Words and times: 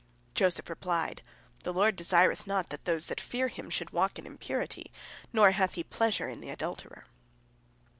Joseph 0.33 0.67
replied, 0.67 1.21
"The 1.63 1.71
Lord 1.71 1.95
desireth 1.95 2.47
not 2.47 2.69
that 2.71 2.85
those 2.85 3.07
who 3.07 3.13
fear 3.19 3.49
Him 3.49 3.69
shall 3.69 3.85
walk 3.91 4.17
in 4.17 4.25
impurity, 4.25 4.91
nor 5.31 5.51
hath 5.51 5.75
He 5.75 5.83
pleasure 5.83 6.27
in 6.27 6.41
the 6.41 6.49
adulterer." 6.49 7.05